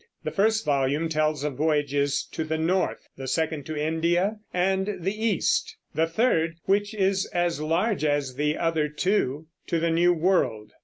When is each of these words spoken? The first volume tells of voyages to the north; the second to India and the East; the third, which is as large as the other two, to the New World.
The 0.23 0.31
first 0.31 0.65
volume 0.65 1.09
tells 1.09 1.43
of 1.43 1.53
voyages 1.53 2.25
to 2.31 2.43
the 2.43 2.57
north; 2.57 3.07
the 3.17 3.27
second 3.27 3.67
to 3.67 3.77
India 3.77 4.39
and 4.51 4.95
the 4.99 5.15
East; 5.25 5.77
the 5.93 6.07
third, 6.07 6.55
which 6.63 6.95
is 6.95 7.27
as 7.27 7.61
large 7.61 8.03
as 8.03 8.33
the 8.33 8.57
other 8.57 8.89
two, 8.89 9.45
to 9.67 9.79
the 9.79 9.91
New 9.91 10.11
World. 10.13 10.71